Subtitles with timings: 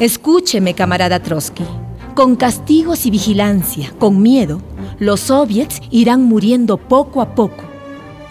[0.00, 1.64] Escúcheme, camarada Trotsky.
[2.14, 4.62] Con castigos y vigilancia, con miedo,
[5.00, 7.64] los soviets irán muriendo poco a poco.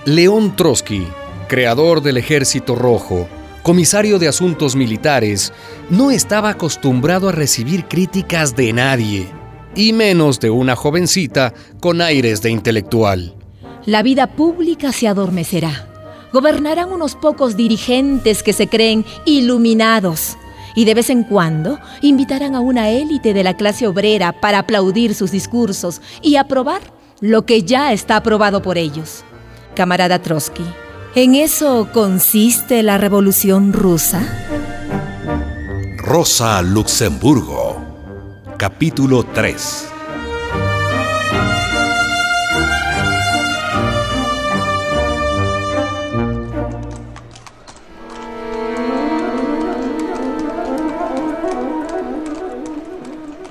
[0.05, 1.05] León Trotsky,
[1.49, 3.27] creador del Ejército Rojo,
[3.63, 5.51] comisario de Asuntos Militares,
[5.89, 9.27] no estaba acostumbrado a recibir críticas de nadie,
[9.75, 13.35] y menos de una jovencita con aires de intelectual.
[13.85, 15.89] La vida pública se adormecerá.
[16.31, 20.37] Gobernarán unos pocos dirigentes que se creen iluminados
[20.77, 25.15] y de vez en cuando invitarán a una élite de la clase obrera para aplaudir
[25.15, 26.81] sus discursos y aprobar
[27.19, 29.23] lo que ya está aprobado por ellos.
[29.75, 30.63] Camarada Trotsky,
[31.15, 34.21] ¿en eso consiste la revolución rusa?
[35.97, 37.81] Rosa Luxemburgo,
[38.57, 39.96] capítulo 3.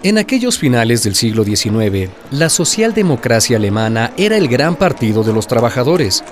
[0.07, 5.49] En aquellos finales del siglo XIX, la socialdemocracia alemana era el gran partido de los
[5.49, 6.23] trabajadores.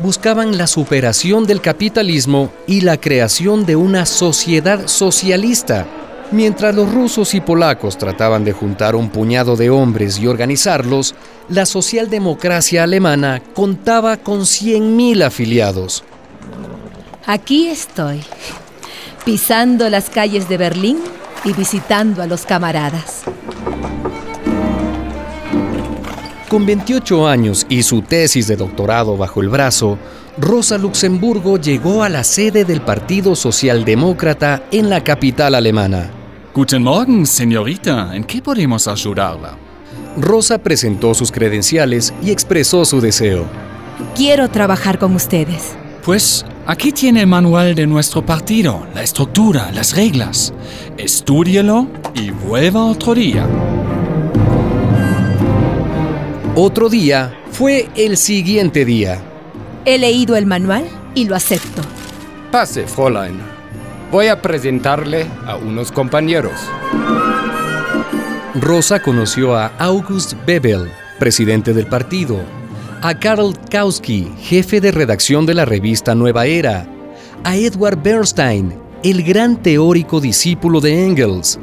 [0.00, 5.86] Buscaban la superación del capitalismo y la creación de una sociedad socialista.
[6.30, 11.14] Mientras los rusos y polacos trataban de juntar un puñado de hombres y organizarlos,
[11.50, 16.02] la socialdemocracia alemana contaba con 100.000 afiliados.
[17.26, 18.22] Aquí estoy,
[19.26, 20.96] pisando las calles de Berlín
[21.44, 23.22] y visitando a los camaradas.
[26.48, 29.98] Con 28 años y su tesis de doctorado bajo el brazo,
[30.36, 36.10] Rosa Luxemburgo llegó a la sede del Partido Socialdemócrata en la capital alemana.
[36.54, 38.14] Guten Morgen, señorita.
[38.14, 39.56] ¿En qué podemos ayudarla?
[40.18, 43.46] Rosa presentó sus credenciales y expresó su deseo.
[44.14, 45.72] Quiero trabajar con ustedes.
[46.04, 50.52] Pues aquí tiene el manual de nuestro partido, la estructura, las reglas.
[50.96, 53.46] Estúdielo y vuelva otro día.
[56.54, 59.20] Otro día fue el siguiente día.
[59.84, 60.84] He leído el manual
[61.14, 61.82] y lo acepto.
[62.50, 63.40] Pase, Fräulein.
[64.10, 66.52] Voy a presentarle a unos compañeros.
[68.54, 72.38] Rosa conoció a August Bebel, presidente del partido,
[73.02, 76.86] a Karl Kautsky, jefe de redacción de la revista Nueva Era,
[77.42, 81.58] a Edward Bernstein, el gran teórico discípulo de Engels.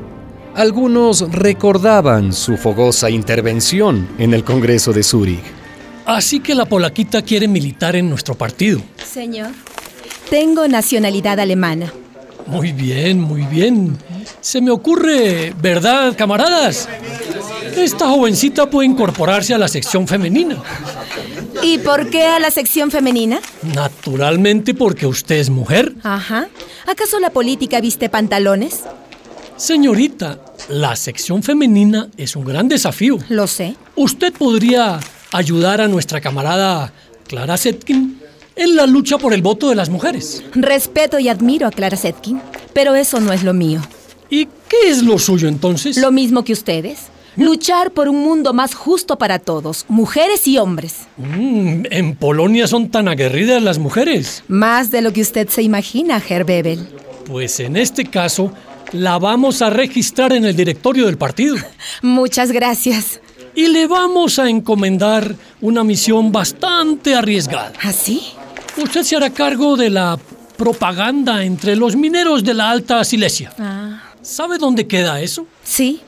[0.54, 5.44] Algunos recordaban su fogosa intervención en el Congreso de Zúrich.
[6.06, 8.82] Así que la polaquita quiere militar en nuestro partido.
[8.98, 9.52] Señor,
[10.30, 11.94] tengo nacionalidad alemana.
[12.48, 13.98] Muy bien, muy bien.
[14.42, 16.90] Se me ocurre, ¿verdad, camaradas?
[17.76, 20.62] Esta jovencita puede incorporarse a la sección femenina.
[21.62, 23.40] ¿Y por qué a la sección femenina?
[23.74, 25.94] Naturalmente porque usted es mujer.
[26.04, 26.48] Ajá.
[26.88, 28.82] ¿Acaso la política viste pantalones?
[29.58, 33.18] Señorita, la sección femenina es un gran desafío.
[33.30, 33.76] Lo sé.
[33.96, 35.00] Usted podría
[35.32, 36.94] ayudar a nuestra camarada
[37.28, 38.20] Clara Setkin
[38.56, 40.44] en la lucha por el voto de las mujeres.
[40.54, 42.42] Respeto y admiro a Clara Setkin,
[42.74, 43.82] pero eso no es lo mío.
[44.30, 45.98] ¿Y qué es lo suyo entonces?
[45.98, 47.08] Lo mismo que ustedes.
[47.36, 51.08] Luchar por un mundo más justo para todos, mujeres y hombres.
[51.18, 54.44] Mm, en Polonia son tan aguerridas las mujeres.
[54.48, 56.88] Más de lo que usted se imagina, Herr Bebel.
[57.26, 58.52] Pues en este caso,
[58.92, 61.56] la vamos a registrar en el directorio del partido.
[62.02, 63.22] Muchas gracias.
[63.56, 67.74] Y le vamos a encomendar una misión bastante arriesgada.
[67.82, 68.22] ¿Así?
[68.78, 70.18] Usted se hará cargo de la
[70.58, 73.54] propaganda entre los mineros de la Alta Silesia.
[73.58, 74.04] Ah.
[74.22, 75.48] ¿Sabe dónde queda eso?
[75.64, 76.02] Sí.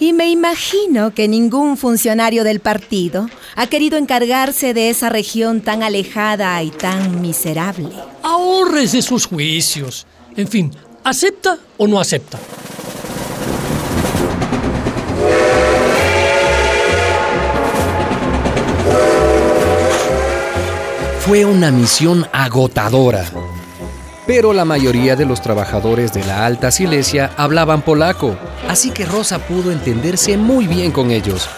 [0.00, 5.82] Y me imagino que ningún funcionario del partido ha querido encargarse de esa región tan
[5.82, 7.90] alejada y tan miserable.
[8.22, 10.06] Ahorres esos juicios.
[10.36, 10.72] En fin,
[11.04, 12.38] ¿acepta o no acepta?
[21.20, 23.24] Fue una misión agotadora.
[24.26, 28.36] Pero la mayoría de los trabajadores de la Alta Silesia hablaban polaco,
[28.68, 31.48] así que Rosa pudo entenderse muy bien con ellos,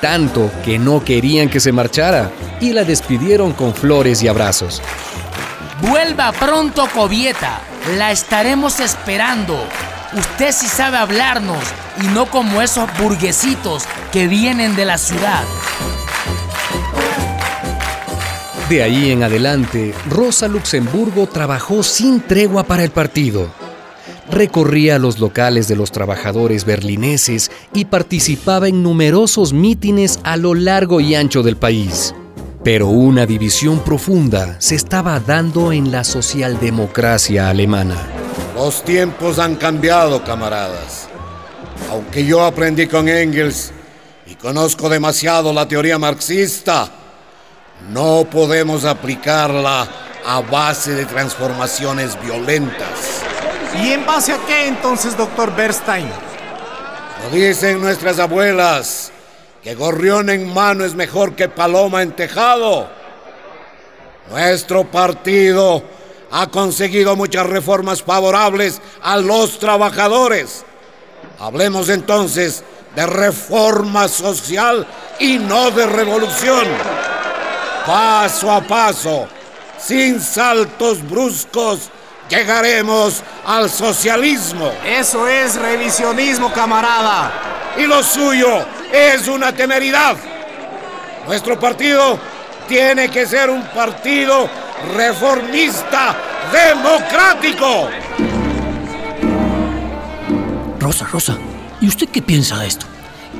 [0.00, 2.30] tanto que no querían que se marchara
[2.60, 4.80] y la despidieron con flores y abrazos.
[5.80, 7.60] Vuelva pronto, Covieta.
[7.96, 9.58] La estaremos esperando.
[10.12, 11.64] Usted sí sabe hablarnos
[12.00, 15.42] y no como esos burguesitos que vienen de la ciudad.
[18.72, 23.50] De ahí en adelante, Rosa Luxemburgo trabajó sin tregua para el partido.
[24.30, 31.02] Recorría los locales de los trabajadores berlineses y participaba en numerosos mítines a lo largo
[31.02, 32.14] y ancho del país.
[32.64, 37.98] Pero una división profunda se estaba dando en la socialdemocracia alemana.
[38.54, 41.10] Los tiempos han cambiado, camaradas.
[41.90, 43.70] Aunque yo aprendí con Engels
[44.26, 47.01] y conozco demasiado la teoría marxista,
[47.90, 49.88] no podemos aplicarla
[50.24, 53.22] a base de transformaciones violentas.
[53.82, 56.08] ¿Y en base a qué entonces, doctor Bernstein?
[57.22, 59.12] Lo dicen nuestras abuelas,
[59.62, 62.88] que gorrión en mano es mejor que paloma en tejado.
[64.30, 65.82] Nuestro partido
[66.30, 70.64] ha conseguido muchas reformas favorables a los trabajadores.
[71.38, 72.64] Hablemos entonces
[72.94, 74.86] de reforma social
[75.18, 76.66] y no de revolución.
[77.86, 79.28] Paso a paso,
[79.78, 81.90] sin saltos bruscos,
[82.28, 84.70] llegaremos al socialismo.
[84.86, 87.32] Eso es revisionismo, camarada.
[87.76, 90.16] Y lo suyo es una temeridad.
[91.26, 92.18] Nuestro partido
[92.68, 94.48] tiene que ser un partido
[94.94, 96.16] reformista
[96.52, 97.88] democrático.
[100.78, 101.38] Rosa, Rosa,
[101.80, 102.86] ¿y usted qué piensa de esto?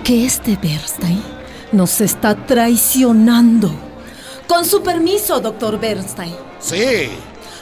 [0.04, 1.22] Que este Bernstein
[1.72, 3.91] nos está traicionando.
[4.48, 6.34] Con su permiso, doctor Bernstein.
[6.60, 7.08] Sí.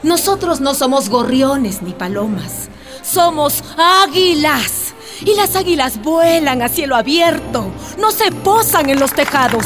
[0.02, 2.68] Nosotros no somos gorriones ni palomas.
[3.02, 4.94] Somos águilas.
[5.24, 7.66] Y las águilas vuelan a cielo abierto.
[7.98, 9.64] No se posan en los tejados.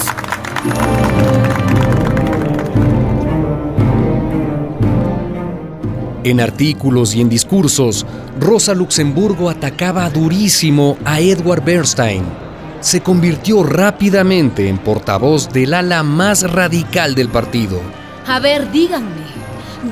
[6.24, 8.06] En artículos y en discursos,
[8.40, 12.43] Rosa Luxemburgo atacaba durísimo a Edward Bernstein.
[12.84, 17.80] Se convirtió rápidamente en portavoz del ala más radical del partido.
[18.26, 19.24] A ver, díganme,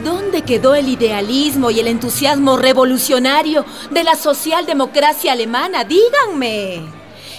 [0.05, 5.85] ¿dónde quedó el idealismo y el entusiasmo revolucionario de la socialdemocracia alemana?
[5.85, 6.83] Díganme.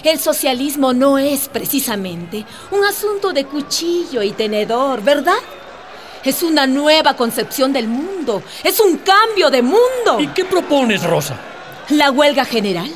[0.02, 5.38] El socialismo no es precisamente un asunto de cuchillo y tenedor, ¿verdad?
[6.24, 8.42] Es una nueva concepción del mundo.
[8.64, 10.18] Es un cambio de mundo.
[10.18, 11.38] ¿Y qué propones, Rosa?
[11.90, 12.90] ¿La huelga general?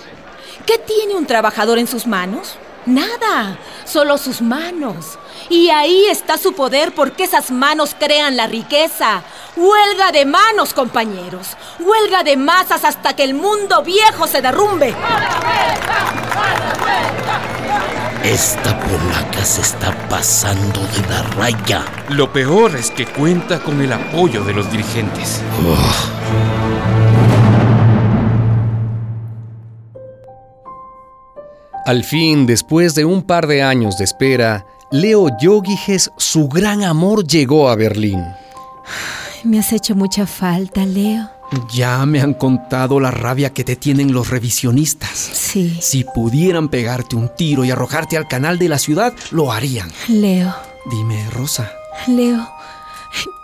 [0.69, 2.59] ¿Qué tiene un trabajador en sus manos?
[2.85, 3.56] Nada,
[3.87, 5.19] solo sus manos.
[5.49, 9.23] Y ahí está su poder porque esas manos crean la riqueza.
[9.56, 11.56] Huelga de manos, compañeros.
[11.79, 14.94] Huelga de masas hasta que el mundo viejo se derrumbe.
[18.23, 21.82] Esta polaca se está pasando de la raya.
[22.11, 25.41] Lo peor es que cuenta con el apoyo de los dirigentes.
[31.88, 37.26] Al fin, después de un par de años de espera, Leo Yogiges, su gran amor,
[37.26, 38.23] llegó a Berlín.
[39.43, 41.31] Me has hecho mucha falta, Leo.
[41.73, 45.17] Ya me han contado la rabia que te tienen los revisionistas.
[45.32, 45.79] Sí.
[45.81, 49.90] Si pudieran pegarte un tiro y arrojarte al canal de la ciudad, lo harían.
[50.08, 50.55] Leo.
[50.90, 51.73] Dime, Rosa.
[52.06, 52.46] Leo,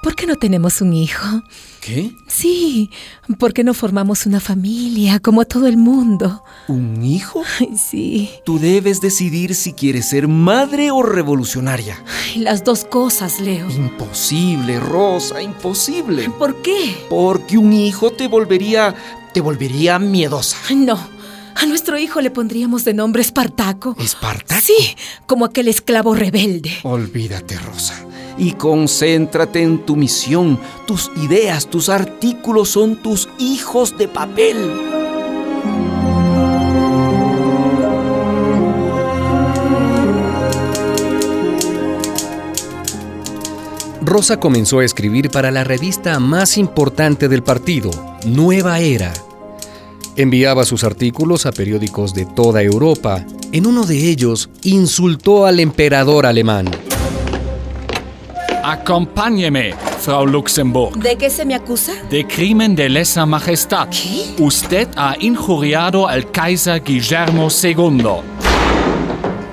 [0.02, 1.43] ¿por qué no tenemos un hijo?
[1.81, 2.12] ¿Qué?
[2.26, 2.90] Sí,
[3.38, 6.43] ¿por qué no formamos una familia como todo el mundo?
[6.69, 7.43] ¿Un hijo?
[7.61, 8.31] Ay, sí.
[8.44, 12.02] Tú debes decidir si quieres ser madre o revolucionaria.
[12.34, 13.69] Ay, las dos cosas, Leo.
[13.70, 16.31] Imposible, Rosa, imposible.
[16.31, 16.96] ¿Por qué?
[17.10, 18.94] Porque un hijo te volvería.
[19.34, 20.56] te volvería miedosa.
[20.75, 20.99] No.
[21.56, 23.94] A nuestro hijo le pondríamos de nombre Espartaco.
[23.99, 24.60] ¿Espartaco?
[24.60, 24.96] Sí,
[25.26, 26.72] como aquel esclavo rebelde.
[26.82, 27.94] Olvídate, Rosa.
[28.36, 30.58] Y concéntrate en tu misión.
[30.86, 34.56] Tus ideas, tus artículos son tus hijos de papel.
[44.14, 47.91] Rosa comenzó a escribir para la revista más importante del partido,
[48.26, 49.12] Nueva Era.
[50.17, 53.24] Enviaba sus artículos a periódicos de toda Europa.
[53.50, 56.67] En uno de ellos insultó al emperador alemán.
[58.67, 60.97] Acompáñeme, Frau Luxemburg.
[60.97, 61.93] ¿De qué se me acusa?
[62.09, 63.91] De crimen de lesa majestad.
[63.91, 64.35] ¿Qué?
[64.43, 68.06] Usted ha injuriado al Kaiser Guillermo II.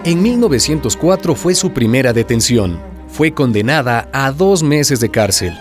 [0.05, 2.79] En 1904 fue su primera detención.
[3.09, 5.59] Fue condenada a dos meses de cárcel.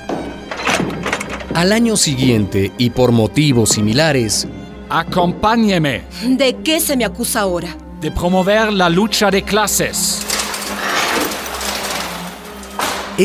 [1.52, 4.46] Al año siguiente, y por motivos similares,
[4.88, 6.02] Acompáñeme.
[6.22, 7.76] ¿De qué se me acusa ahora?
[8.00, 10.24] De promover la lucha de clases.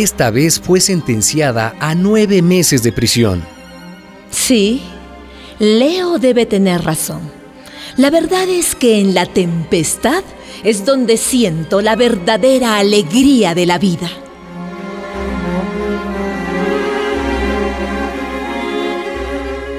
[0.02, 3.44] Esta vez fue sentenciada a nueve meses de prisión.
[4.30, 4.82] Sí,
[5.60, 7.22] Leo debe tener razón.
[7.96, 10.24] La verdad es que en la tempestad
[10.64, 14.10] es donde siento la verdadera alegría de la vida.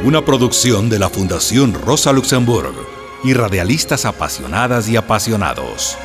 [0.03, 2.75] Una producción de la Fundación Rosa Luxemburg
[3.23, 5.99] y radialistas apasionadas y apasionados.